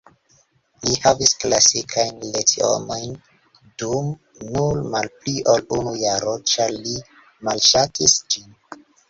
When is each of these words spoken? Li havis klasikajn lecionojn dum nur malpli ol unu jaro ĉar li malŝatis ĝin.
Li 0.85 0.93
havis 1.01 1.33
klasikajn 1.41 2.23
lecionojn 2.37 3.11
dum 3.83 4.09
nur 4.57 4.81
malpli 4.95 5.37
ol 5.55 5.63
unu 5.79 5.95
jaro 6.07 6.35
ĉar 6.55 6.75
li 6.81 6.97
malŝatis 7.51 8.19
ĝin. 8.33 8.51